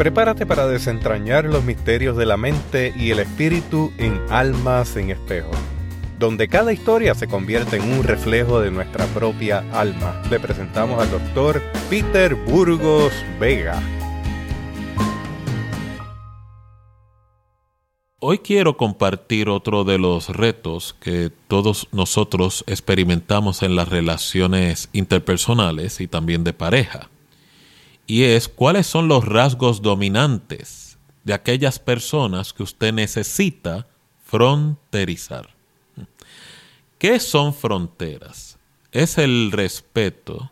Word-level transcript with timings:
Prepárate 0.00 0.46
para 0.46 0.66
desentrañar 0.66 1.44
los 1.44 1.62
misterios 1.62 2.16
de 2.16 2.24
la 2.24 2.38
mente 2.38 2.94
y 2.96 3.10
el 3.10 3.18
espíritu 3.18 3.92
en 3.98 4.18
Almas 4.30 4.96
en 4.96 5.10
Espejo, 5.10 5.50
donde 6.18 6.48
cada 6.48 6.72
historia 6.72 7.14
se 7.14 7.28
convierte 7.28 7.76
en 7.76 7.82
un 7.82 8.02
reflejo 8.02 8.60
de 8.60 8.70
nuestra 8.70 9.04
propia 9.08 9.58
alma. 9.74 10.22
Le 10.30 10.40
presentamos 10.40 11.02
al 11.02 11.10
doctor 11.10 11.60
Peter 11.90 12.34
Burgos 12.34 13.12
Vega. 13.38 13.78
Hoy 18.20 18.38
quiero 18.38 18.78
compartir 18.78 19.50
otro 19.50 19.84
de 19.84 19.98
los 19.98 20.30
retos 20.30 20.96
que 20.98 21.30
todos 21.46 21.88
nosotros 21.92 22.64
experimentamos 22.66 23.62
en 23.62 23.76
las 23.76 23.90
relaciones 23.90 24.88
interpersonales 24.94 26.00
y 26.00 26.06
también 26.06 26.42
de 26.42 26.54
pareja 26.54 27.09
y 28.10 28.24
es 28.24 28.48
cuáles 28.48 28.88
son 28.88 29.06
los 29.06 29.24
rasgos 29.24 29.82
dominantes 29.82 30.98
de 31.22 31.32
aquellas 31.32 31.78
personas 31.78 32.52
que 32.52 32.64
usted 32.64 32.92
necesita 32.92 33.86
fronterizar. 34.24 35.50
¿Qué 36.98 37.20
son 37.20 37.54
fronteras? 37.54 38.58
Es 38.90 39.16
el 39.16 39.52
respeto, 39.52 40.50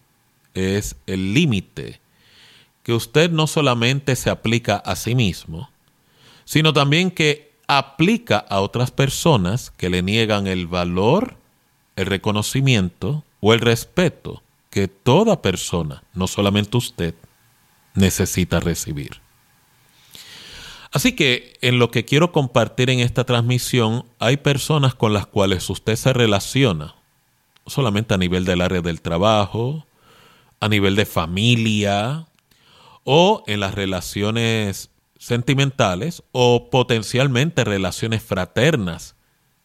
es 0.54 0.94
el 1.08 1.34
límite 1.34 2.00
que 2.84 2.92
usted 2.92 3.28
no 3.28 3.48
solamente 3.48 4.14
se 4.14 4.30
aplica 4.30 4.76
a 4.76 4.94
sí 4.94 5.16
mismo, 5.16 5.68
sino 6.44 6.72
también 6.72 7.10
que 7.10 7.54
aplica 7.66 8.38
a 8.38 8.60
otras 8.60 8.92
personas 8.92 9.72
que 9.72 9.90
le 9.90 10.04
niegan 10.04 10.46
el 10.46 10.68
valor, 10.68 11.34
el 11.96 12.06
reconocimiento 12.06 13.24
o 13.40 13.52
el 13.52 13.58
respeto 13.58 14.44
que 14.70 14.86
toda 14.86 15.42
persona, 15.42 16.04
no 16.14 16.28
solamente 16.28 16.76
usted, 16.76 17.16
necesita 17.98 18.60
recibir. 18.60 19.20
Así 20.90 21.12
que 21.12 21.58
en 21.60 21.78
lo 21.78 21.90
que 21.90 22.04
quiero 22.04 22.32
compartir 22.32 22.88
en 22.88 23.00
esta 23.00 23.24
transmisión 23.24 24.04
hay 24.18 24.38
personas 24.38 24.94
con 24.94 25.12
las 25.12 25.26
cuales 25.26 25.68
usted 25.68 25.96
se 25.96 26.12
relaciona, 26.12 26.94
solamente 27.66 28.14
a 28.14 28.18
nivel 28.18 28.46
del 28.46 28.62
área 28.62 28.80
del 28.80 29.02
trabajo, 29.02 29.86
a 30.60 30.68
nivel 30.68 30.96
de 30.96 31.04
familia 31.04 32.26
o 33.04 33.44
en 33.46 33.60
las 33.60 33.74
relaciones 33.74 34.90
sentimentales 35.18 36.22
o 36.32 36.70
potencialmente 36.70 37.64
relaciones 37.64 38.22
fraternas 38.22 39.14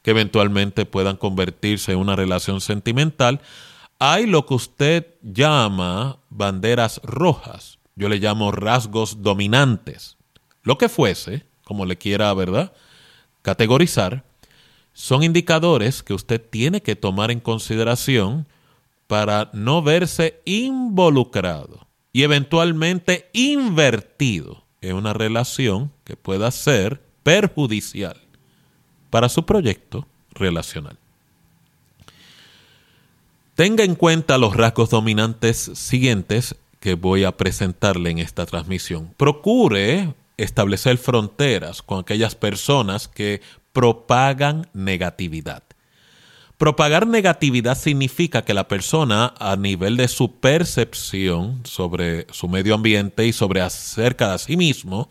que 0.02 0.12
eventualmente 0.12 0.86
puedan 0.86 1.16
convertirse 1.16 1.94
en 1.94 2.00
una 2.00 2.18
relación 2.18 2.60
sentimental, 2.60 3.40
hay 4.00 4.26
lo 4.26 4.46
que 4.46 4.56
usted 4.56 5.08
llama 5.22 6.18
banderas 6.30 7.00
rojas 7.04 7.80
yo 7.96 8.10
le 8.10 8.18
llamo 8.18 8.52
rasgos 8.52 9.22
dominantes. 9.22 10.18
Lo 10.64 10.78
que 10.78 10.90
fuese, 10.90 11.46
como 11.64 11.86
le 11.86 11.98
quiera, 11.98 12.34
¿verdad? 12.34 12.74
Categorizar, 13.42 14.24
son 14.94 15.24
indicadores 15.24 16.04
que 16.04 16.14
usted 16.14 16.42
tiene 16.42 16.82
que 16.82 16.96
tomar 16.96 17.32
en 17.32 17.40
consideración 17.40 18.48
para 19.08 19.50
no 19.54 19.82
verse 19.82 20.42
involucrado 20.46 21.88
y 22.12 22.24
eventualmente 22.24 23.30
invertido 23.34 24.64
en 24.82 24.96
una 24.96 25.14
relación 25.14 25.92
que 26.04 26.16
pueda 26.16 26.52
ser 26.52 27.02
perjudicial 27.24 28.20
para 29.10 29.30
su 29.30 29.46
proyecto 29.46 30.08
relacional. 30.32 30.98
Tenga 33.56 33.84
en 33.84 33.96
cuenta 33.96 34.38
los 34.38 34.56
rasgos 34.56 34.90
dominantes 34.90 35.72
siguientes 35.74 36.56
que 36.84 36.96
voy 36.96 37.24
a 37.24 37.38
presentarle 37.38 38.10
en 38.10 38.20
esta 38.20 38.46
transmisión. 38.46 39.14
Procure 39.16 40.16
establecer 40.36 40.98
fronteras 40.98 41.82
con 41.82 42.02
aquellas 42.02 42.36
personas 42.36 43.08
que 43.08 43.42
propagan 43.72 44.68
negatividad. 44.74 45.64
Propagar 46.58 47.08
negatividad 47.08 47.78
significa 47.78 48.42
que 48.42 48.54
la 48.54 48.68
persona 48.68 49.34
a 49.40 49.56
nivel 49.56 49.96
de 49.96 50.10
su 50.10 50.42
percepción 50.42 51.62
sobre 51.64 52.28
su 52.32 52.50
medio 52.50 52.76
ambiente 52.76 53.26
y 53.26 53.32
sobre 53.32 53.62
acerca 53.62 54.34
de 54.34 54.40
sí 54.40 54.58
mismo 54.58 55.10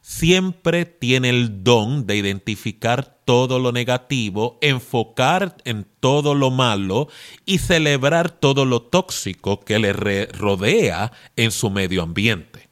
siempre 0.00 0.84
tiene 0.84 1.30
el 1.30 1.64
don 1.64 2.06
de 2.06 2.14
identificar 2.14 3.17
todo 3.28 3.58
lo 3.58 3.72
negativo, 3.72 4.56
enfocar 4.62 5.54
en 5.66 5.86
todo 6.00 6.34
lo 6.34 6.50
malo 6.50 7.08
y 7.44 7.58
celebrar 7.58 8.30
todo 8.30 8.64
lo 8.64 8.80
tóxico 8.80 9.60
que 9.60 9.78
le 9.78 9.92
rodea 9.92 11.12
en 11.36 11.50
su 11.50 11.68
medio 11.68 12.02
ambiente. 12.02 12.70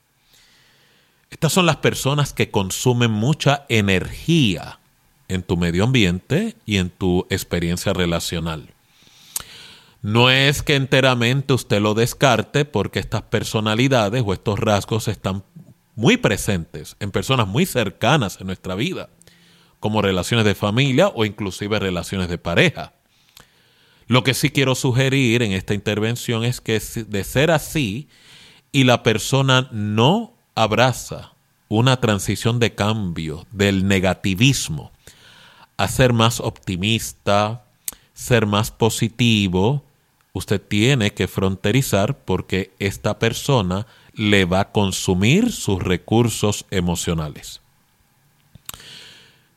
Estas 1.28 1.52
son 1.52 1.66
las 1.66 1.76
personas 1.76 2.32
que 2.32 2.50
consumen 2.50 3.10
mucha 3.10 3.66
energía 3.68 4.78
en 5.28 5.42
tu 5.42 5.58
medio 5.58 5.84
ambiente 5.84 6.56
y 6.64 6.78
en 6.78 6.88
tu 6.88 7.26
experiencia 7.28 7.92
relacional. 7.92 8.70
No 10.00 10.30
es 10.30 10.62
que 10.62 10.76
enteramente 10.76 11.52
usted 11.52 11.82
lo 11.82 11.92
descarte 11.92 12.64
porque 12.64 12.98
estas 12.98 13.20
personalidades 13.20 14.22
o 14.24 14.32
estos 14.32 14.58
rasgos 14.58 15.06
están 15.06 15.44
muy 15.96 16.16
presentes 16.16 16.96
en 16.98 17.10
personas 17.10 17.46
muy 17.46 17.66
cercanas 17.66 18.40
en 18.40 18.46
nuestra 18.46 18.74
vida, 18.74 19.10
como 19.80 20.02
relaciones 20.02 20.44
de 20.44 20.54
familia 20.54 21.08
o 21.08 21.24
inclusive 21.24 21.78
relaciones 21.78 22.28
de 22.28 22.38
pareja. 22.38 22.92
Lo 24.06 24.22
que 24.22 24.34
sí 24.34 24.50
quiero 24.50 24.74
sugerir 24.74 25.42
en 25.42 25.52
esta 25.52 25.74
intervención 25.74 26.44
es 26.44 26.60
que 26.60 26.80
de 26.80 27.24
ser 27.24 27.50
así 27.50 28.08
y 28.72 28.84
la 28.84 29.02
persona 29.02 29.68
no 29.72 30.34
abraza 30.54 31.32
una 31.68 32.00
transición 32.00 32.60
de 32.60 32.74
cambio 32.74 33.46
del 33.50 33.88
negativismo 33.88 34.92
a 35.76 35.88
ser 35.88 36.12
más 36.12 36.40
optimista, 36.40 37.64
ser 38.14 38.46
más 38.46 38.70
positivo, 38.70 39.84
usted 40.32 40.60
tiene 40.60 41.12
que 41.12 41.28
fronterizar 41.28 42.16
porque 42.16 42.72
esta 42.78 43.18
persona 43.18 43.86
le 44.14 44.44
va 44.44 44.60
a 44.60 44.72
consumir 44.72 45.52
sus 45.52 45.82
recursos 45.82 46.64
emocionales. 46.70 47.60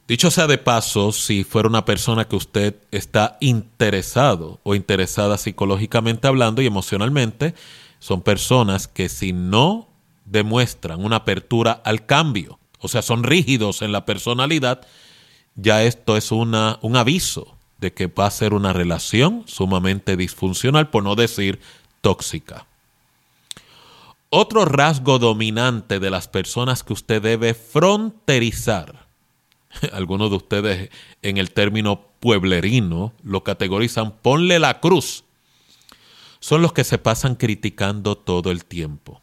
Dicho 0.09 0.31
sea 0.31 0.47
de 0.47 0.57
paso, 0.57 1.11
si 1.11 1.43
fuera 1.43 1.69
una 1.69 1.85
persona 1.85 2.25
que 2.25 2.35
usted 2.35 2.75
está 2.89 3.37
interesado 3.41 4.59
o 4.63 4.73
interesada 4.73 5.37
psicológicamente 5.37 6.27
hablando 6.27 6.63
y 6.63 6.65
emocionalmente, 6.65 7.53
son 7.99 8.23
personas 8.23 8.87
que 8.87 9.07
si 9.07 9.33
no 9.33 9.87
demuestran 10.25 11.05
una 11.05 11.17
apertura 11.17 11.79
al 11.85 12.07
cambio, 12.07 12.57
o 12.79 12.87
sea, 12.87 13.03
son 13.03 13.23
rígidos 13.23 13.83
en 13.83 13.91
la 13.91 14.05
personalidad, 14.05 14.81
ya 15.53 15.83
esto 15.83 16.17
es 16.17 16.31
una, 16.31 16.79
un 16.81 16.97
aviso 16.97 17.55
de 17.77 17.93
que 17.93 18.07
va 18.07 18.25
a 18.25 18.31
ser 18.31 18.55
una 18.55 18.73
relación 18.73 19.43
sumamente 19.45 20.17
disfuncional, 20.17 20.89
por 20.89 21.03
no 21.03 21.13
decir 21.13 21.59
tóxica. 22.01 22.65
Otro 24.31 24.65
rasgo 24.65 25.19
dominante 25.19 25.99
de 25.99 26.09
las 26.09 26.27
personas 26.27 26.83
que 26.83 26.93
usted 26.93 27.21
debe 27.21 27.53
fronterizar, 27.53 29.08
algunos 29.94 30.30
de 30.30 30.35
ustedes 30.38 30.90
en 31.22 31.38
el 31.38 31.52
término 31.52 32.07
pueblerino 32.19 33.13
lo 33.24 33.44
categorizan, 33.44 34.12
ponle 34.22 34.59
la 34.59 34.80
cruz, 34.80 35.24
son 36.40 36.62
los 36.62 36.74
que 36.74 36.84
se 36.84 36.97
pasan 36.97 37.35
criticando 37.35 38.18
todo 38.18 38.52
el 38.52 38.66
tiempo. 38.66 39.22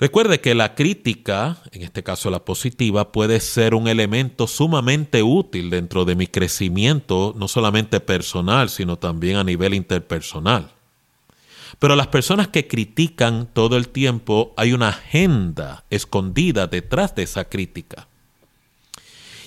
Recuerde 0.00 0.40
que 0.40 0.54
la 0.54 0.74
crítica, 0.74 1.58
en 1.72 1.82
este 1.82 2.02
caso 2.02 2.30
la 2.30 2.42
positiva, 2.46 3.12
puede 3.12 3.38
ser 3.38 3.74
un 3.74 3.86
elemento 3.86 4.46
sumamente 4.46 5.22
útil 5.22 5.68
dentro 5.68 6.06
de 6.06 6.16
mi 6.16 6.26
crecimiento, 6.26 7.34
no 7.36 7.48
solamente 7.48 8.00
personal, 8.00 8.70
sino 8.70 8.96
también 8.96 9.36
a 9.36 9.44
nivel 9.44 9.74
interpersonal. 9.74 10.72
Pero 11.78 11.96
las 11.96 12.06
personas 12.06 12.48
que 12.48 12.66
critican 12.66 13.46
todo 13.52 13.76
el 13.76 13.88
tiempo, 13.88 14.54
hay 14.56 14.72
una 14.72 14.88
agenda 14.88 15.84
escondida 15.90 16.66
detrás 16.66 17.14
de 17.14 17.24
esa 17.24 17.44
crítica. 17.44 18.08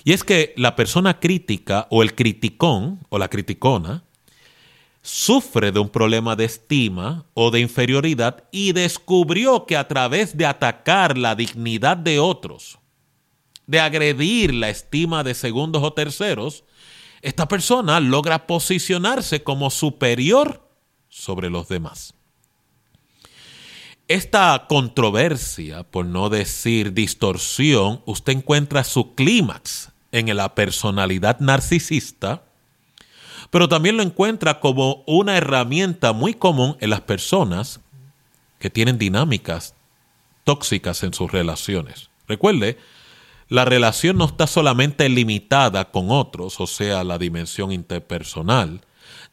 Y 0.03 0.11
es 0.11 0.23
que 0.23 0.53
la 0.57 0.75
persona 0.75 1.19
crítica 1.19 1.87
o 1.89 2.03
el 2.03 2.13
criticón 2.15 2.99
o 3.09 3.17
la 3.17 3.29
criticona 3.29 4.03
sufre 5.01 5.71
de 5.71 5.79
un 5.79 5.89
problema 5.89 6.35
de 6.35 6.45
estima 6.45 7.25
o 7.33 7.51
de 7.51 7.59
inferioridad 7.59 8.45
y 8.51 8.71
descubrió 8.71 9.65
que 9.65 9.77
a 9.77 9.87
través 9.87 10.37
de 10.37 10.45
atacar 10.45 11.17
la 11.17 11.35
dignidad 11.35 11.97
de 11.97 12.19
otros, 12.19 12.79
de 13.67 13.79
agredir 13.79 14.53
la 14.53 14.69
estima 14.69 15.23
de 15.23 15.33
segundos 15.33 15.83
o 15.83 15.93
terceros, 15.93 16.63
esta 17.21 17.47
persona 17.47 17.99
logra 17.99 18.47
posicionarse 18.47 19.43
como 19.43 19.69
superior 19.69 20.69
sobre 21.07 21.49
los 21.49 21.69
demás. 21.69 22.13
Esta 24.09 24.65
controversia, 24.67 25.83
por 25.83 26.05
no 26.05 26.29
decir 26.29 26.93
distorsión, 26.93 28.01
usted 28.05 28.33
encuentra 28.33 28.83
su 28.83 29.15
clímax 29.15 29.92
en 30.13 30.35
la 30.37 30.55
personalidad 30.55 31.39
narcisista, 31.39 32.43
pero 33.49 33.67
también 33.67 33.97
lo 33.97 34.03
encuentra 34.03 34.59
como 34.59 35.03
una 35.05 35.35
herramienta 35.35 36.13
muy 36.13 36.33
común 36.33 36.77
en 36.79 36.91
las 36.91 37.01
personas 37.01 37.81
que 38.59 38.69
tienen 38.69 38.97
dinámicas 38.97 39.75
tóxicas 40.43 41.03
en 41.03 41.13
sus 41.13 41.31
relaciones. 41.31 42.09
Recuerde, 42.27 42.77
la 43.49 43.65
relación 43.65 44.17
no 44.17 44.25
está 44.25 44.47
solamente 44.47 45.09
limitada 45.09 45.91
con 45.91 46.11
otros, 46.11 46.59
o 46.59 46.67
sea, 46.67 47.03
la 47.03 47.17
dimensión 47.17 47.71
interpersonal, 47.71 48.81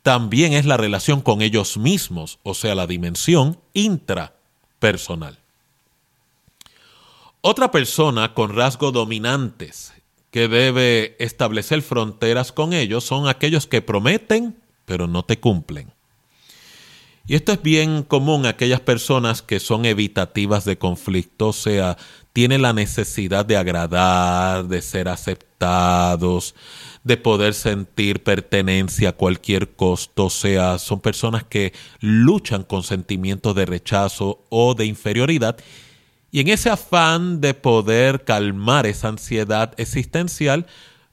también 0.02 0.54
es 0.54 0.64
la 0.64 0.78
relación 0.78 1.20
con 1.20 1.42
ellos 1.42 1.76
mismos, 1.76 2.38
o 2.42 2.54
sea, 2.54 2.74
la 2.74 2.86
dimensión 2.86 3.60
intrapersonal. 3.74 5.38
Otra 7.42 7.70
persona 7.70 8.34
con 8.34 8.54
rasgos 8.54 8.92
dominantes 8.92 9.92
que 10.30 10.48
debe 10.48 11.16
establecer 11.18 11.82
fronteras 11.82 12.52
con 12.52 12.72
ellos 12.72 13.04
son 13.04 13.28
aquellos 13.28 13.66
que 13.66 13.82
prometen 13.82 14.56
pero 14.90 15.06
no 15.06 15.24
te 15.24 15.38
cumplen. 15.38 15.92
Y 17.24 17.36
esto 17.36 17.52
es 17.52 17.62
bien 17.62 18.02
común 18.02 18.44
aquellas 18.44 18.80
personas 18.80 19.40
que 19.40 19.60
son 19.60 19.84
evitativas 19.84 20.64
de 20.64 20.78
conflicto, 20.78 21.50
o 21.50 21.52
sea, 21.52 21.96
tienen 22.32 22.62
la 22.62 22.72
necesidad 22.72 23.46
de 23.46 23.56
agradar, 23.56 24.66
de 24.66 24.82
ser 24.82 25.08
aceptados, 25.08 26.56
de 27.04 27.16
poder 27.16 27.54
sentir 27.54 28.24
pertenencia 28.24 29.10
a 29.10 29.12
cualquier 29.12 29.76
costo, 29.76 30.24
o 30.24 30.30
sea, 30.30 30.80
son 30.80 30.98
personas 30.98 31.44
que 31.44 31.72
luchan 32.00 32.64
con 32.64 32.82
sentimientos 32.82 33.54
de 33.54 33.66
rechazo 33.66 34.44
o 34.48 34.74
de 34.74 34.86
inferioridad 34.86 35.56
y 36.30 36.40
en 36.40 36.48
ese 36.48 36.70
afán 36.70 37.40
de 37.40 37.54
poder 37.54 38.24
calmar 38.24 38.86
esa 38.86 39.08
ansiedad 39.08 39.74
existencial, 39.78 40.66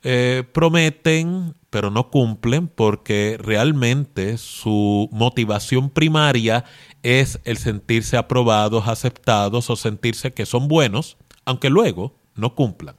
eh, 0.03 0.43
prometen, 0.53 1.55
pero 1.69 1.89
no 1.89 2.09
cumplen 2.11 2.67
porque 2.67 3.37
realmente 3.39 4.37
su 4.37 5.09
motivación 5.11 5.89
primaria 5.89 6.65
es 7.03 7.39
el 7.45 7.57
sentirse 7.57 8.15
aprobados, 8.15 8.87
aceptados 8.87 9.69
o 9.69 9.75
sentirse 9.75 10.33
que 10.33 10.45
son 10.45 10.67
buenos, 10.67 11.17
aunque 11.45 11.69
luego 11.69 12.15
no 12.35 12.53
cumplan. 12.53 12.95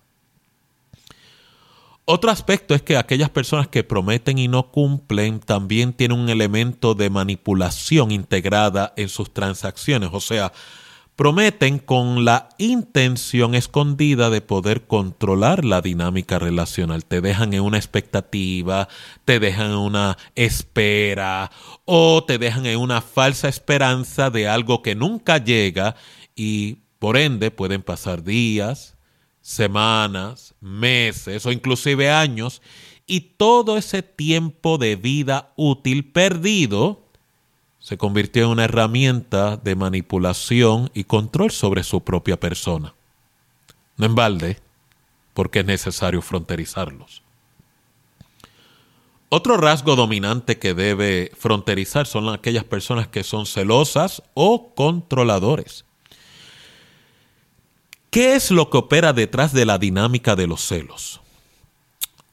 Otro 2.05 2.31
aspecto 2.31 2.75
es 2.75 2.83
que 2.83 2.97
aquellas 2.97 3.31
personas 3.31 3.69
que 3.69 3.85
prometen 3.85 4.39
y 4.39 4.49
no 4.49 4.71
cumplen 4.71 5.41
también 5.41 5.93
tienen 5.93 6.19
un 6.19 6.31
elemento 6.31 6.95
de 6.95 7.11
manipulación 7.11 8.11
integrada 8.11 8.95
en 8.97 9.11
sus 9.11 9.33
transacciones, 9.33 10.09
o 10.13 10.21
sea, 10.21 10.53
prometen 11.19 11.81
con 11.81 12.25
la 12.25 12.49
intención 12.59 13.57
escondida 13.57 14.31
de 14.31 14.41
poder 14.41 14.87
controlar 14.87 15.65
la 15.65 15.81
dinámica 15.81 16.39
relacional. 16.39 17.05
Te 17.05 17.21
dejan 17.21 17.55
en 17.55 17.63
una 17.63 17.77
expectativa, 17.77 18.87
te 19.25 19.41
dejan 19.41 19.73
en 19.73 19.79
una 19.79 20.17
espera 20.37 21.51
o 21.85 22.23
te 22.23 22.39
dejan 22.39 22.67
en 22.67 22.79
una 22.79 23.01
falsa 23.01 23.49
esperanza 23.49 24.31
de 24.31 24.47
algo 24.47 24.81
que 24.81 24.95
nunca 24.95 25.39
llega 25.39 25.97
y 26.37 26.77
por 27.01 27.17
ende 27.17 27.51
pueden 27.51 27.83
pasar 27.83 28.23
días, 28.23 28.97
semanas, 29.41 30.55
meses 30.61 31.45
o 31.47 31.51
inclusive 31.51 32.13
años 32.13 32.63
y 33.09 33.23
todo 33.37 33.77
ese 33.77 34.05
tiempo 34.05 34.79
de 34.79 34.95
vida 34.95 35.53
útil 35.57 36.13
perdido 36.13 37.08
se 37.79 37.97
convirtió 37.97 38.45
en 38.45 38.51
una 38.51 38.65
herramienta 38.65 39.57
de 39.57 39.77
manipulación 39.77 40.91
y 40.95 41.05
control 41.05 41.51
sobre 41.51 41.85
su 41.85 42.03
propia 42.03 42.39
persona. 42.39 42.95
No 43.97 44.07
en 44.07 44.15
balde, 44.15 44.59
porque 45.35 45.61
es 45.61 45.67
necesario 45.67 46.21
fronterizarlos. 46.23 47.23
Otro 49.31 49.59
rasgo 49.59 49.95
dominante 49.95 50.59
que 50.59 50.73
debe 50.73 51.31
fronterizar 51.37 52.07
son 52.07 52.29
aquellas 52.31 52.65
personas 52.65 53.09
que 53.09 53.23
son 53.23 53.45
celosas 53.45 54.23
o 54.35 54.75
controladores. 54.75 55.85
¿Qué 58.11 58.37
es 58.37 58.51
lo 58.51 58.71
que 58.71 58.79
opera 58.79 59.13
detrás 59.13 59.53
de 59.53 59.67
la 59.67 59.77
dinámica 59.77 60.35
de 60.35 60.47
los 60.47 60.63
celos? 60.63 61.21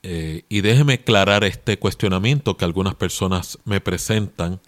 Eh, 0.03 0.43
y 0.47 0.61
déjeme 0.61 0.93
aclarar 0.93 1.43
este 1.43 1.77
cuestionamiento 1.77 2.55
que 2.55 2.63
algunas 2.63 2.95
personas 2.95 3.59
me 3.65 3.81
presentan 3.81 4.61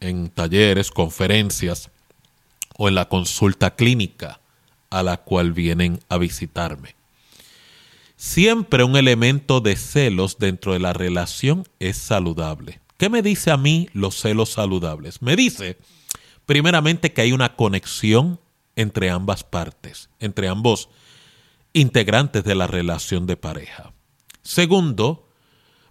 en 0.00 0.30
talleres, 0.30 0.90
conferencias 0.90 1.90
o 2.76 2.88
en 2.88 2.94
la 2.94 3.08
consulta 3.08 3.76
clínica 3.76 4.40
a 4.90 5.02
la 5.02 5.18
cual 5.18 5.52
vienen 5.52 6.00
a 6.08 6.18
visitarme. 6.18 6.96
Siempre 8.16 8.84
un 8.84 8.96
elemento 8.96 9.60
de 9.60 9.76
celos 9.76 10.38
dentro 10.38 10.72
de 10.72 10.78
la 10.78 10.92
relación 10.92 11.66
es 11.78 11.96
saludable. 11.96 12.80
¿Qué 12.98 13.08
me 13.08 13.22
dice 13.22 13.50
a 13.50 13.56
mí 13.56 13.88
los 13.94 14.20
celos 14.20 14.50
saludables? 14.50 15.22
Me 15.22 15.36
dice, 15.36 15.78
primeramente, 16.44 17.12
que 17.12 17.22
hay 17.22 17.32
una 17.32 17.56
conexión 17.56 18.38
entre 18.76 19.08
ambas 19.08 19.44
partes, 19.44 20.10
entre 20.18 20.48
ambos 20.48 20.90
integrantes 21.72 22.44
de 22.44 22.54
la 22.54 22.66
relación 22.66 23.26
de 23.26 23.36
pareja. 23.36 23.92
Segundo, 24.42 25.28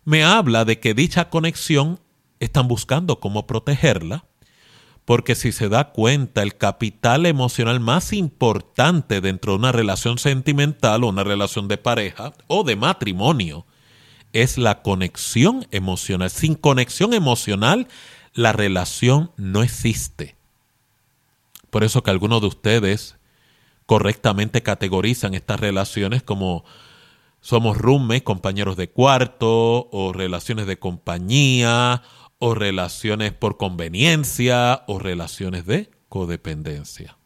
me 0.06 0.24
habla 0.24 0.66
de 0.66 0.80
que 0.80 0.94
dicha 0.94 1.30
conexión 1.30 2.00
están 2.40 2.68
buscando 2.68 3.20
cómo 3.20 3.48
protegerla, 3.48 4.26
porque 5.06 5.34
si 5.36 5.52
se 5.52 5.70
da 5.70 5.92
cuenta, 5.92 6.44
el 6.44 6.56
capital 6.56 7.26
emocional 7.26 7.80
más 7.80 8.14
importante 8.14 9.22
dentro 9.22 9.54
de 9.54 9.60
una 9.60 9.72
relación 9.72 10.20
sentimental 10.20 11.04
o 11.04 11.08
una 11.08 11.24
relación 11.24 11.68
de 11.68 11.78
pareja 11.78 12.34
o 12.48 12.64
de 12.64 12.76
matrimonio 12.76 13.66
es 14.34 14.58
la 14.58 14.84
conexión 14.84 15.66
emocional. 15.72 16.30
Sin 16.30 16.54
conexión 16.54 17.14
emocional, 17.14 17.88
la 18.34 18.52
relación 18.52 19.32
no 19.38 19.64
existe. 19.64 20.36
Por 21.72 21.84
eso 21.84 22.04
que 22.04 22.12
algunos 22.12 22.42
de 22.42 22.48
ustedes 22.48 23.18
correctamente 23.86 24.62
categorizan 24.62 25.34
estas 25.34 25.60
relaciones 25.60 26.22
como 26.22 26.64
somos 27.42 27.78
roommates, 27.78 28.24
compañeros 28.24 28.78
de 28.78 28.90
cuarto, 28.90 29.90
o 29.92 30.14
relaciones 30.14 30.68
de 30.68 30.78
compañía, 30.78 32.04
o 32.40 32.56
relaciones 32.56 33.34
por 33.34 33.58
conveniencia 33.58 34.84
o 34.88 34.98
relaciones 34.98 35.66
de 35.66 35.92
codependencia. 36.08 37.18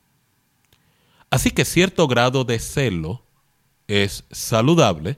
Así 1.29 1.51
que 1.51 1.65
cierto 1.65 2.07
grado 2.07 2.43
de 2.43 2.59
celo 2.59 3.23
es 3.87 4.25
saludable 4.31 5.17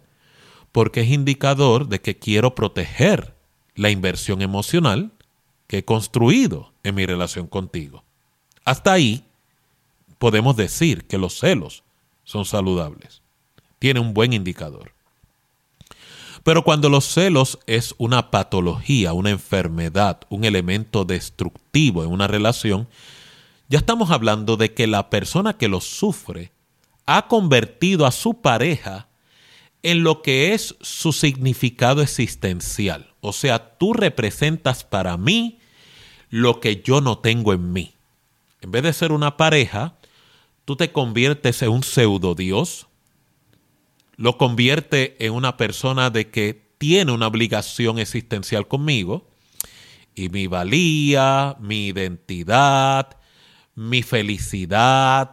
porque 0.71 1.01
es 1.01 1.09
indicador 1.09 1.87
de 1.87 2.01
que 2.01 2.17
quiero 2.17 2.55
proteger 2.55 3.35
la 3.75 3.89
inversión 3.89 4.41
emocional 4.41 5.11
que 5.67 5.79
he 5.79 5.85
construido 5.85 6.73
en 6.83 6.95
mi 6.95 7.05
relación 7.05 7.47
contigo. 7.47 8.03
Hasta 8.65 8.93
ahí 8.93 9.25
podemos 10.17 10.55
decir 10.55 11.05
que 11.05 11.17
los 11.17 11.39
celos 11.39 11.83
son 12.23 12.45
saludables. 12.45 13.21
Tiene 13.79 13.99
un 13.99 14.13
buen 14.13 14.33
indicador. 14.33 14.93
Pero 16.45 16.63
cuando 16.63 16.89
los 16.89 17.05
celos 17.05 17.57
es 17.65 17.95
una 17.97 18.29
patología, 18.29 19.13
una 19.13 19.31
enfermedad, 19.31 20.19
un 20.29 20.45
elemento 20.45 21.03
destructivo 21.03 22.03
en 22.03 22.11
una 22.11 22.27
relación, 22.27 22.87
ya 23.67 23.79
estamos 23.79 24.11
hablando 24.11 24.55
de 24.55 24.71
que 24.71 24.85
la 24.85 25.09
persona 25.09 25.57
que 25.57 25.67
los 25.67 25.85
sufre 25.85 26.51
ha 27.07 27.27
convertido 27.27 28.05
a 28.05 28.11
su 28.11 28.41
pareja 28.41 29.07
en 29.81 30.03
lo 30.03 30.21
que 30.21 30.53
es 30.53 30.75
su 30.81 31.13
significado 31.13 32.03
existencial. 32.03 33.11
O 33.21 33.33
sea, 33.33 33.77
tú 33.79 33.93
representas 33.93 34.83
para 34.83 35.17
mí 35.17 35.57
lo 36.29 36.59
que 36.59 36.83
yo 36.83 37.01
no 37.01 37.17
tengo 37.17 37.53
en 37.53 37.73
mí. 37.73 37.95
En 38.61 38.69
vez 38.69 38.83
de 38.83 38.93
ser 38.93 39.11
una 39.11 39.35
pareja, 39.35 39.95
tú 40.63 40.75
te 40.75 40.91
conviertes 40.91 41.63
en 41.63 41.71
un 41.71 41.81
pseudo 41.81 42.35
Dios, 42.35 42.85
lo 44.17 44.37
convierte 44.37 45.15
en 45.25 45.33
una 45.33 45.57
persona 45.57 46.09
de 46.09 46.29
que 46.29 46.65
tiene 46.77 47.11
una 47.11 47.27
obligación 47.27 47.99
existencial 47.99 48.67
conmigo 48.67 49.27
y 50.15 50.29
mi 50.29 50.47
valía, 50.47 51.57
mi 51.59 51.87
identidad, 51.87 53.17
mi 53.75 54.01
felicidad, 54.01 55.31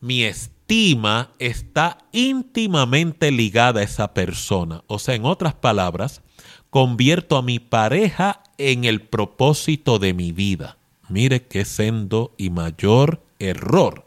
mi 0.00 0.24
estima 0.24 1.30
está 1.38 1.98
íntimamente 2.12 3.30
ligada 3.30 3.80
a 3.80 3.84
esa 3.84 4.12
persona. 4.12 4.84
O 4.86 4.98
sea, 4.98 5.14
en 5.14 5.24
otras 5.24 5.54
palabras, 5.54 6.22
convierto 6.68 7.36
a 7.36 7.42
mi 7.42 7.58
pareja 7.58 8.42
en 8.58 8.84
el 8.84 9.02
propósito 9.02 9.98
de 9.98 10.12
mi 10.14 10.32
vida. 10.32 10.76
Mire 11.08 11.46
qué 11.46 11.64
sendo 11.64 12.34
y 12.36 12.50
mayor 12.50 13.24
error 13.38 14.06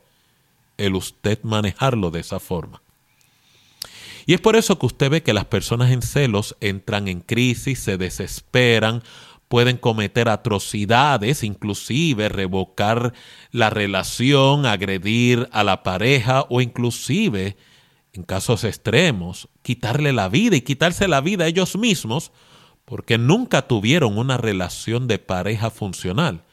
el 0.77 0.95
usted 0.95 1.41
manejarlo 1.43 2.11
de 2.11 2.21
esa 2.21 2.39
forma. 2.39 2.82
Y 4.25 4.33
es 4.33 4.41
por 4.41 4.55
eso 4.55 4.79
que 4.79 4.85
usted 4.85 5.09
ve 5.09 5.23
que 5.23 5.33
las 5.33 5.45
personas 5.45 5.91
en 5.91 6.01
celos 6.01 6.55
entran 6.61 7.07
en 7.07 7.21
crisis, 7.21 7.79
se 7.79 7.97
desesperan, 7.97 9.03
pueden 9.47 9.77
cometer 9.77 10.29
atrocidades, 10.29 11.43
inclusive 11.43 12.29
revocar 12.29 13.13
la 13.51 13.69
relación, 13.69 14.65
agredir 14.65 15.47
a 15.51 15.63
la 15.63 15.83
pareja 15.83 16.45
o 16.49 16.61
inclusive, 16.61 17.55
en 18.13 18.23
casos 18.23 18.63
extremos, 18.63 19.49
quitarle 19.61 20.13
la 20.13 20.29
vida 20.29 20.55
y 20.55 20.61
quitarse 20.61 21.07
la 21.07 21.21
vida 21.21 21.45
a 21.45 21.47
ellos 21.47 21.75
mismos 21.77 22.31
porque 22.85 23.17
nunca 23.17 23.67
tuvieron 23.67 24.17
una 24.17 24.37
relación 24.37 25.07
de 25.07 25.19
pareja 25.19 25.69
funcional. 25.69 26.43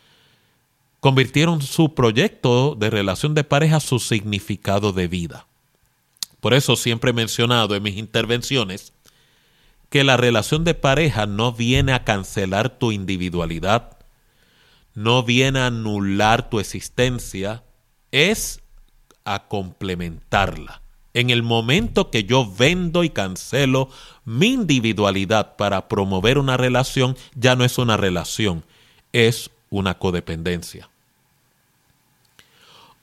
convirtieron 1.01 1.63
su 1.63 1.95
proyecto 1.95 2.75
de 2.75 2.91
relación 2.91 3.35
de 3.35 3.43
pareja 3.43 3.81
su 3.81 3.99
significado 3.99 4.93
de 4.93 5.09
vida. 5.09 5.47
Por 6.41 6.55
eso 6.55 6.77
siempre 6.77 7.11
he 7.11 7.15
mencionado 7.15 7.75
en 7.75 7.83
mis 7.83 7.97
intervenciones 7.97 8.93
que 9.91 10.05
la 10.05 10.17
relación 10.17 10.65
de 10.65 10.75
pareja 10.75 11.27
no 11.27 11.53
viene 11.53 11.93
a 11.93 12.05
cancelar 12.05 12.79
tu 12.79 12.93
individualidad, 12.93 13.99
no 14.95 15.23
viene 15.23 15.61
a 15.61 15.67
anular 15.67 16.49
tu 16.49 16.61
existencia, 16.61 17.65
es 18.13 18.61
a 19.25 19.49
complementarla. 19.49 20.81
En 21.13 21.31
el 21.31 21.43
momento 21.43 22.11
que 22.11 22.25
yo 22.25 22.51
vendo 22.51 23.03
y 23.03 23.11
cancelo 23.11 23.89
mi 24.25 24.53
individualidad 24.53 25.57
para 25.57 25.89
promover 25.89 26.39
una 26.39 26.57
relación, 26.57 27.17
ya 27.35 27.57
no 27.57 27.65
es 27.65 27.79
una 27.79 27.97
relación, 27.97 28.65
es 29.13 29.51
una 29.71 29.99
codependencia. 29.99 30.89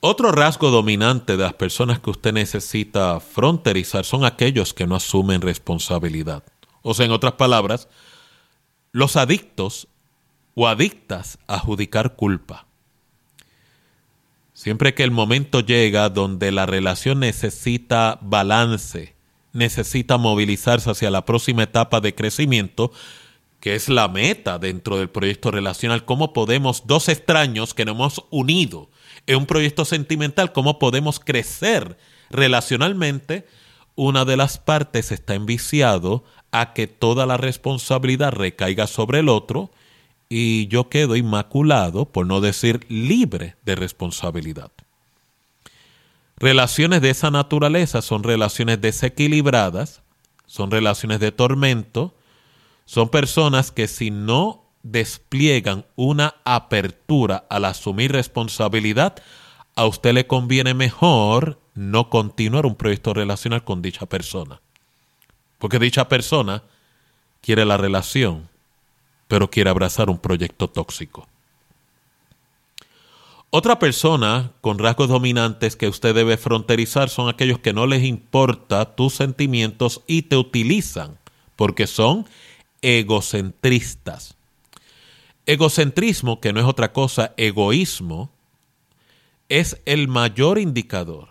Otro 0.00 0.30
rasgo 0.30 0.70
dominante 0.70 1.36
de 1.36 1.42
las 1.42 1.54
personas 1.54 1.98
que 1.98 2.10
usted 2.10 2.32
necesita 2.32 3.18
fronterizar 3.18 4.04
son 4.04 4.24
aquellos 4.24 4.72
que 4.72 4.86
no 4.86 4.94
asumen 4.94 5.40
responsabilidad. 5.40 6.44
O 6.82 6.94
sea, 6.94 7.06
en 7.06 7.10
otras 7.10 7.32
palabras, 7.32 7.88
los 8.92 9.16
adictos 9.16 9.88
o 10.54 10.68
adictas 10.68 11.38
a 11.48 11.56
adjudicar 11.56 12.14
culpa. 12.14 12.66
Siempre 14.52 14.94
que 14.94 15.02
el 15.02 15.10
momento 15.10 15.60
llega 15.60 16.08
donde 16.10 16.52
la 16.52 16.66
relación 16.66 17.18
necesita 17.18 18.20
balance, 18.22 19.16
necesita 19.52 20.16
movilizarse 20.16 20.90
hacia 20.90 21.10
la 21.10 21.24
próxima 21.24 21.64
etapa 21.64 22.00
de 22.00 22.14
crecimiento, 22.14 22.92
que 23.58 23.74
es 23.74 23.88
la 23.88 24.06
meta 24.06 24.60
dentro 24.60 24.96
del 24.98 25.10
proyecto 25.10 25.50
relacional, 25.50 26.04
cómo 26.04 26.32
podemos, 26.32 26.86
dos 26.86 27.08
extraños 27.08 27.74
que 27.74 27.84
nos 27.84 27.96
hemos 27.96 28.24
unido 28.30 28.88
en 29.28 29.36
un 29.36 29.46
proyecto 29.46 29.84
sentimental, 29.84 30.52
cómo 30.52 30.78
podemos 30.78 31.20
crecer 31.20 31.98
relacionalmente, 32.30 33.46
una 33.94 34.24
de 34.24 34.38
las 34.38 34.58
partes 34.58 35.12
está 35.12 35.34
enviciado 35.34 36.24
a 36.50 36.72
que 36.72 36.86
toda 36.86 37.26
la 37.26 37.36
responsabilidad 37.36 38.32
recaiga 38.32 38.86
sobre 38.86 39.20
el 39.20 39.28
otro 39.28 39.70
y 40.30 40.66
yo 40.68 40.88
quedo 40.88 41.14
inmaculado, 41.14 42.06
por 42.06 42.26
no 42.26 42.40
decir 42.40 42.86
libre 42.88 43.56
de 43.66 43.74
responsabilidad. 43.74 44.72
Relaciones 46.38 47.02
de 47.02 47.10
esa 47.10 47.30
naturaleza 47.30 48.00
son 48.00 48.22
relaciones 48.22 48.80
desequilibradas, 48.80 50.00
son 50.46 50.70
relaciones 50.70 51.20
de 51.20 51.32
tormento, 51.32 52.14
son 52.86 53.10
personas 53.10 53.72
que 53.72 53.88
si 53.88 54.10
no 54.10 54.67
despliegan 54.92 55.86
una 55.96 56.36
apertura 56.44 57.44
al 57.50 57.64
asumir 57.64 58.12
responsabilidad, 58.12 59.16
a 59.74 59.86
usted 59.86 60.12
le 60.12 60.26
conviene 60.26 60.74
mejor 60.74 61.60
no 61.74 62.10
continuar 62.10 62.66
un 62.66 62.74
proyecto 62.74 63.14
relacional 63.14 63.64
con 63.64 63.82
dicha 63.82 64.06
persona. 64.06 64.60
Porque 65.58 65.78
dicha 65.78 66.08
persona 66.08 66.62
quiere 67.40 67.64
la 67.64 67.76
relación, 67.76 68.48
pero 69.28 69.50
quiere 69.50 69.70
abrazar 69.70 70.10
un 70.10 70.18
proyecto 70.18 70.68
tóxico. 70.68 71.28
Otra 73.50 73.78
persona 73.78 74.52
con 74.60 74.78
rasgos 74.78 75.08
dominantes 75.08 75.76
que 75.76 75.88
usted 75.88 76.14
debe 76.14 76.36
fronterizar 76.36 77.08
son 77.08 77.28
aquellos 77.28 77.58
que 77.58 77.72
no 77.72 77.86
les 77.86 78.04
importa 78.04 78.94
tus 78.94 79.14
sentimientos 79.14 80.02
y 80.06 80.22
te 80.22 80.36
utilizan, 80.36 81.18
porque 81.56 81.86
son 81.86 82.26
egocentristas. 82.82 84.37
Egocentrismo, 85.48 86.40
que 86.40 86.52
no 86.52 86.60
es 86.60 86.66
otra 86.66 86.92
cosa, 86.92 87.32
egoísmo, 87.38 88.30
es 89.48 89.80
el 89.86 90.06
mayor 90.06 90.58
indicador, 90.58 91.30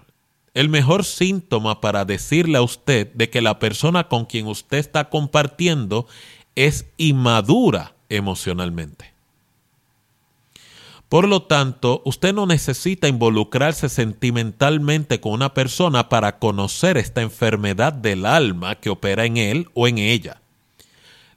el 0.55 0.69
mejor 0.69 1.05
síntoma 1.05 1.81
para 1.81 2.03
decirle 2.03 2.57
a 2.57 2.63
usted 2.63 3.13
de 3.13 3.29
que 3.29 3.41
la 3.41 3.59
persona 3.59 4.07
con 4.07 4.25
quien 4.25 4.47
usted 4.47 4.79
está 4.79 5.11
compartiendo 5.11 6.07
es 6.55 6.87
inmadura 6.97 7.93
emocionalmente. 8.09 9.13
Por 11.09 11.27
lo 11.27 11.43
tanto, 11.43 12.01
usted 12.03 12.33
no 12.33 12.47
necesita 12.47 13.07
involucrarse 13.07 13.87
sentimentalmente 13.87 15.21
con 15.21 15.33
una 15.33 15.53
persona 15.53 16.09
para 16.09 16.39
conocer 16.39 16.97
esta 16.97 17.21
enfermedad 17.21 17.93
del 17.93 18.25
alma 18.25 18.73
que 18.73 18.89
opera 18.89 19.25
en 19.25 19.37
él 19.37 19.69
o 19.75 19.87
en 19.87 19.99
ella. 19.99 20.41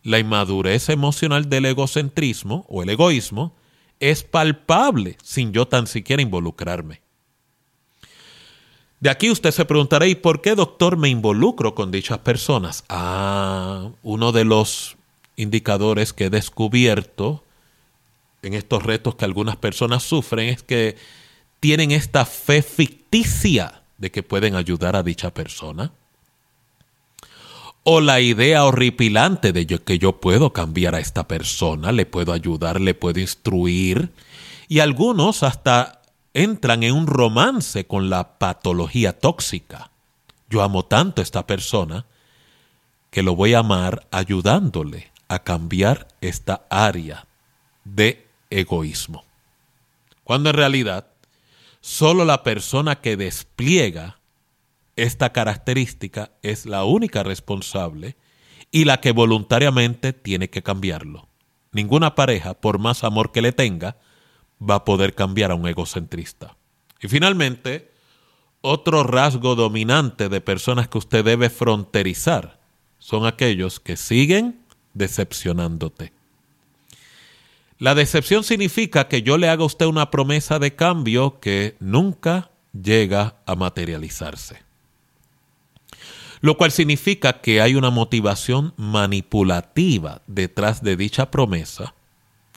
La 0.02 0.18
inmadurez 0.18 0.88
emocional 0.88 1.48
del 1.48 1.66
egocentrismo 1.66 2.64
o 2.68 2.82
el 2.82 2.88
egoísmo 2.88 3.54
es 4.00 4.22
palpable 4.22 5.18
sin 5.22 5.52
yo 5.52 5.68
tan 5.68 5.86
siquiera 5.86 6.22
involucrarme. 6.22 7.02
De 9.00 9.08
aquí 9.08 9.30
usted 9.30 9.50
se 9.50 9.64
preguntará, 9.64 10.06
¿y 10.06 10.14
por 10.14 10.42
qué, 10.42 10.54
doctor, 10.54 10.96
me 10.96 11.08
involucro 11.08 11.74
con 11.74 11.90
dichas 11.90 12.18
personas? 12.18 12.84
Ah, 12.88 13.90
uno 14.02 14.32
de 14.32 14.44
los 14.44 14.96
indicadores 15.36 16.12
que 16.12 16.26
he 16.26 16.30
descubierto 16.30 17.44
en 18.42 18.54
estos 18.54 18.82
retos 18.82 19.14
que 19.14 19.24
algunas 19.24 19.56
personas 19.56 20.02
sufren 20.02 20.48
es 20.48 20.62
que 20.62 20.96
tienen 21.60 21.92
esta 21.92 22.24
fe 22.24 22.62
ficticia 22.62 23.82
de 23.98 24.10
que 24.10 24.22
pueden 24.22 24.54
ayudar 24.54 24.96
a 24.96 25.02
dicha 25.02 25.32
persona 25.32 25.92
o 27.82 28.00
la 28.00 28.20
idea 28.20 28.64
horripilante 28.64 29.52
de 29.52 29.66
que 29.66 29.98
yo 29.98 30.20
puedo 30.20 30.52
cambiar 30.52 30.94
a 30.94 31.00
esta 31.00 31.26
persona, 31.26 31.92
le 31.92 32.06
puedo 32.06 32.32
ayudar, 32.32 32.80
le 32.80 32.94
puedo 32.94 33.20
instruir, 33.20 34.12
y 34.68 34.80
algunos 34.80 35.42
hasta 35.42 36.02
entran 36.34 36.82
en 36.82 36.94
un 36.94 37.06
romance 37.06 37.86
con 37.86 38.10
la 38.10 38.38
patología 38.38 39.18
tóxica. 39.18 39.90
Yo 40.48 40.62
amo 40.62 40.84
tanto 40.84 41.22
a 41.22 41.24
esta 41.24 41.46
persona 41.46 42.06
que 43.10 43.22
lo 43.22 43.34
voy 43.34 43.54
a 43.54 43.60
amar 43.60 44.06
ayudándole 44.10 45.10
a 45.28 45.40
cambiar 45.40 46.08
esta 46.20 46.66
área 46.70 47.26
de 47.84 48.26
egoísmo. 48.50 49.24
Cuando 50.22 50.50
en 50.50 50.56
realidad 50.56 51.06
solo 51.80 52.24
la 52.24 52.42
persona 52.44 53.00
que 53.00 53.16
despliega 53.16 54.19
esta 55.02 55.32
característica 55.32 56.32
es 56.42 56.66
la 56.66 56.84
única 56.84 57.22
responsable 57.22 58.16
y 58.70 58.84
la 58.84 59.00
que 59.00 59.12
voluntariamente 59.12 60.12
tiene 60.12 60.50
que 60.50 60.62
cambiarlo. 60.62 61.28
Ninguna 61.72 62.14
pareja, 62.14 62.54
por 62.54 62.78
más 62.78 63.02
amor 63.02 63.32
que 63.32 63.40
le 63.40 63.52
tenga, 63.52 63.96
va 64.60 64.76
a 64.76 64.84
poder 64.84 65.14
cambiar 65.14 65.52
a 65.52 65.54
un 65.54 65.66
egocentrista. 65.66 66.56
Y 67.00 67.08
finalmente, 67.08 67.90
otro 68.60 69.02
rasgo 69.02 69.54
dominante 69.54 70.28
de 70.28 70.42
personas 70.42 70.88
que 70.88 70.98
usted 70.98 71.24
debe 71.24 71.48
fronterizar 71.48 72.60
son 72.98 73.24
aquellos 73.24 73.80
que 73.80 73.96
siguen 73.96 74.60
decepcionándote. 74.92 76.12
La 77.78 77.94
decepción 77.94 78.44
significa 78.44 79.08
que 79.08 79.22
yo 79.22 79.38
le 79.38 79.48
haga 79.48 79.62
a 79.62 79.66
usted 79.66 79.86
una 79.86 80.10
promesa 80.10 80.58
de 80.58 80.74
cambio 80.74 81.40
que 81.40 81.76
nunca 81.80 82.50
llega 82.74 83.36
a 83.46 83.54
materializarse 83.54 84.69
lo 86.40 86.56
cual 86.56 86.70
significa 86.70 87.40
que 87.40 87.60
hay 87.60 87.74
una 87.74 87.90
motivación 87.90 88.72
manipulativa 88.76 90.22
detrás 90.26 90.82
de 90.82 90.96
dicha 90.96 91.30
promesa, 91.30 91.94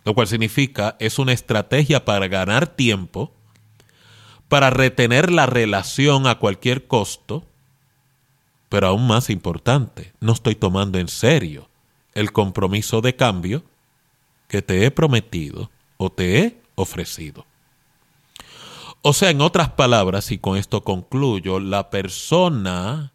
lo 0.05 0.13
cual 0.13 0.27
significa 0.27 0.95
es 0.99 1.19
una 1.19 1.33
estrategia 1.33 2.05
para 2.05 2.27
ganar 2.27 2.67
tiempo, 2.67 3.33
para 4.47 4.69
retener 4.69 5.31
la 5.31 5.45
relación 5.45 6.27
a 6.27 6.39
cualquier 6.39 6.87
costo, 6.87 7.45
pero 8.69 8.87
aún 8.87 9.07
más 9.07 9.29
importante, 9.29 10.13
no 10.19 10.33
estoy 10.33 10.55
tomando 10.55 10.97
en 10.97 11.07
serio 11.07 11.69
el 12.13 12.31
compromiso 12.31 13.01
de 13.01 13.15
cambio 13.15 13.63
que 14.47 14.61
te 14.61 14.85
he 14.85 14.91
prometido 14.91 15.71
o 15.97 16.11
te 16.11 16.39
he 16.39 16.61
ofrecido. 16.75 17.45
O 19.01 19.13
sea, 19.13 19.29
en 19.29 19.41
otras 19.41 19.69
palabras, 19.71 20.31
y 20.31 20.37
con 20.37 20.57
esto 20.57 20.83
concluyo, 20.83 21.59
la 21.59 21.89
persona 21.89 23.12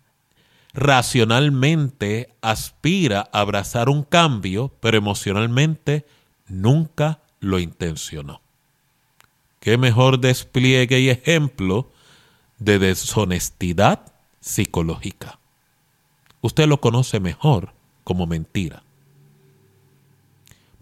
racionalmente 0.72 2.34
aspira 2.40 3.28
a 3.32 3.40
abrazar 3.40 3.88
un 3.88 4.02
cambio, 4.02 4.72
pero 4.80 4.98
emocionalmente 4.98 6.06
nunca 6.46 7.20
lo 7.40 7.58
intencionó. 7.58 8.40
¿Qué 9.60 9.76
mejor 9.76 10.20
despliegue 10.20 11.00
y 11.00 11.10
ejemplo 11.10 11.90
de 12.58 12.78
deshonestidad 12.78 14.12
psicológica? 14.40 15.38
Usted 16.40 16.66
lo 16.66 16.80
conoce 16.80 17.20
mejor 17.20 17.72
como 18.04 18.26
mentira. 18.26 18.82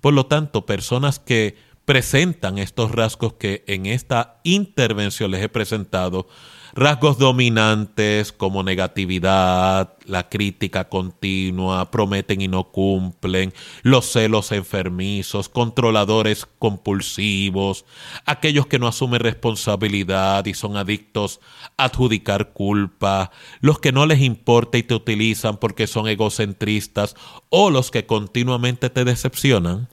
Por 0.00 0.12
lo 0.14 0.26
tanto, 0.26 0.66
personas 0.66 1.18
que 1.18 1.56
presentan 1.84 2.58
estos 2.58 2.90
rasgos 2.90 3.34
que 3.34 3.64
en 3.66 3.86
esta 3.86 4.40
intervención 4.42 5.30
les 5.30 5.42
he 5.42 5.48
presentado 5.48 6.28
rasgos 6.76 7.16
dominantes 7.16 8.32
como 8.32 8.62
negatividad, 8.62 9.94
la 10.04 10.28
crítica 10.28 10.90
continua, 10.90 11.90
prometen 11.90 12.42
y 12.42 12.48
no 12.48 12.64
cumplen, 12.64 13.54
los 13.82 14.12
celos 14.12 14.52
enfermizos, 14.52 15.48
controladores 15.48 16.46
compulsivos, 16.58 17.86
aquellos 18.26 18.66
que 18.66 18.78
no 18.78 18.88
asumen 18.88 19.20
responsabilidad 19.20 20.44
y 20.44 20.52
son 20.52 20.76
adictos 20.76 21.40
a 21.78 21.86
adjudicar 21.86 22.52
culpa, 22.52 23.30
los 23.60 23.78
que 23.80 23.92
no 23.92 24.04
les 24.04 24.20
importa 24.20 24.76
y 24.76 24.82
te 24.82 24.94
utilizan 24.94 25.56
porque 25.56 25.86
son 25.86 26.08
egocentristas 26.08 27.16
o 27.48 27.70
los 27.70 27.90
que 27.90 28.04
continuamente 28.04 28.90
te 28.90 29.04
decepcionan, 29.04 29.88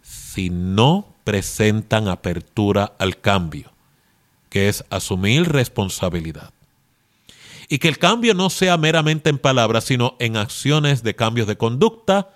si 0.00 0.48
no 0.48 1.06
presentan 1.24 2.08
apertura 2.08 2.94
al 2.98 3.20
cambio 3.20 3.73
que 4.54 4.68
es 4.68 4.84
asumir 4.88 5.50
responsabilidad. 5.50 6.52
Y 7.68 7.78
que 7.78 7.88
el 7.88 7.98
cambio 7.98 8.34
no 8.34 8.50
sea 8.50 8.76
meramente 8.76 9.28
en 9.28 9.38
palabras, 9.38 9.82
sino 9.82 10.14
en 10.20 10.36
acciones 10.36 11.02
de 11.02 11.16
cambios 11.16 11.48
de 11.48 11.56
conducta, 11.56 12.30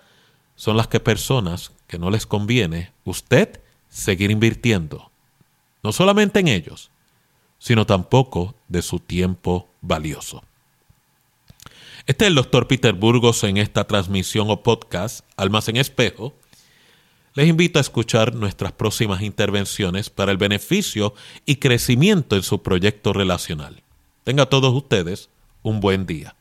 son 0.57 0.75
las 0.75 0.89
que 0.89 0.99
personas 0.99 1.71
que 1.87 1.97
no 1.97 2.09
les 2.09 2.25
conviene 2.25 2.91
usted 3.05 3.61
seguir 3.87 4.31
invirtiendo, 4.31 5.09
no 5.81 5.93
solamente 5.93 6.41
en 6.41 6.49
ellos, 6.49 6.91
sino 7.57 7.85
tampoco 7.85 8.53
de 8.67 8.81
su 8.81 8.99
tiempo 8.99 9.69
valioso. 9.79 10.43
Este 12.05 12.25
es 12.25 12.27
el 12.27 12.35
doctor 12.35 12.67
Peter 12.67 12.95
Burgos 12.95 13.45
en 13.45 13.55
esta 13.55 13.85
transmisión 13.85 14.49
o 14.49 14.61
podcast, 14.61 15.21
Almas 15.37 15.69
en 15.69 15.77
Espejo, 15.77 16.33
les 17.39 17.47
invito 17.47 17.79
a 17.79 17.81
escuchar 17.81 18.35
nuestras 18.35 18.73
próximas 18.73 19.21
intervenciones 19.21 20.09
para 20.09 20.33
el 20.33 20.37
beneficio 20.37 21.13
y 21.45 21.55
crecimiento 21.55 22.35
en 22.35 22.43
su 22.43 22.61
proyecto 22.61 23.13
relacional. 23.13 23.81
Tenga 24.25 24.47
todos 24.47 24.75
ustedes 24.75 25.29
un 25.61 25.79
buen 25.79 26.05
día. 26.05 26.35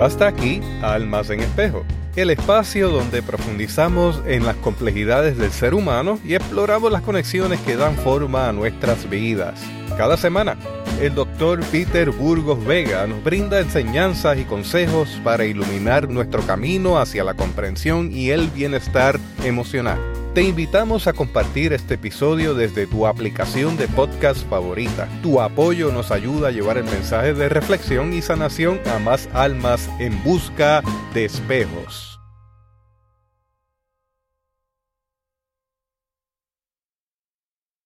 Hasta 0.00 0.26
aquí, 0.26 0.60
Almas 0.82 1.30
en 1.30 1.38
Espejo, 1.38 1.84
el 2.16 2.30
espacio 2.30 2.88
donde 2.90 3.22
profundizamos 3.22 4.20
en 4.26 4.44
las 4.44 4.56
complejidades 4.56 5.38
del 5.38 5.52
ser 5.52 5.72
humano 5.72 6.18
y 6.24 6.34
exploramos 6.34 6.90
las 6.90 7.02
conexiones 7.02 7.60
que 7.60 7.76
dan 7.76 7.94
forma 7.94 8.48
a 8.48 8.52
nuestras 8.52 9.08
vidas. 9.08 9.62
Cada 9.96 10.16
semana 10.16 10.56
el 11.00 11.14
doctor 11.14 11.60
Peter 11.72 12.10
Burgos 12.10 12.64
Vega 12.64 13.06
nos 13.06 13.22
brinda 13.22 13.60
enseñanzas 13.60 14.38
y 14.38 14.44
consejos 14.44 15.20
para 15.24 15.44
iluminar 15.44 16.08
nuestro 16.08 16.42
camino 16.42 16.98
hacia 16.98 17.24
la 17.24 17.34
comprensión 17.34 18.10
y 18.12 18.30
el 18.30 18.48
bienestar 18.48 19.18
emocional. 19.44 19.98
Te 20.34 20.42
invitamos 20.42 21.06
a 21.06 21.12
compartir 21.12 21.72
este 21.72 21.94
episodio 21.94 22.54
desde 22.54 22.88
tu 22.88 23.06
aplicación 23.06 23.76
de 23.76 23.86
podcast 23.86 24.48
favorita. 24.48 25.08
Tu 25.22 25.40
apoyo 25.40 25.92
nos 25.92 26.10
ayuda 26.10 26.48
a 26.48 26.50
llevar 26.50 26.76
el 26.76 26.84
mensaje 26.84 27.34
de 27.34 27.48
reflexión 27.48 28.12
y 28.12 28.20
sanación 28.20 28.80
a 28.92 28.98
más 28.98 29.28
almas 29.32 29.88
en 30.00 30.20
busca 30.24 30.82
de 31.12 31.26
espejos. 31.26 32.13